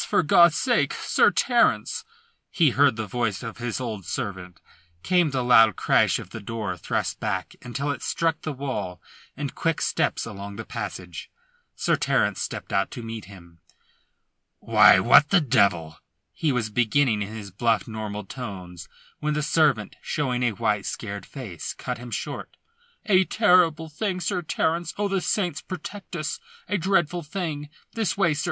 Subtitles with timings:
[0.07, 2.05] For God's sake, Sir Terence!"
[2.49, 4.59] he heard the voice of his old servant.
[5.03, 8.99] Came the loud crash of the door thrust back until it struck the wall
[9.37, 11.29] and quick steps along the passage.
[11.75, 13.59] Sir Terence stepped out to meet him.
[14.57, 15.99] "Why, what the devil"
[16.43, 18.89] he was beginning in his bluff, normal tones,
[19.19, 22.57] when the servant, showing a white, scared face, cut him short.
[23.05, 24.95] "A terrible thing, Sir Terence!
[24.97, 27.69] Oh, the saints protect us, a dreadful thing!
[27.93, 28.39] This way, sir!